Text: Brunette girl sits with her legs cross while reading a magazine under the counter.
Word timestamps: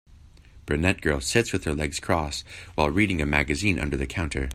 Brunette 0.65 0.99
girl 0.99 1.21
sits 1.21 1.53
with 1.53 1.65
her 1.65 1.75
legs 1.75 1.99
cross 1.99 2.43
while 2.73 2.89
reading 2.89 3.21
a 3.21 3.25
magazine 3.27 3.77
under 3.77 3.97
the 3.97 4.07
counter. 4.07 4.49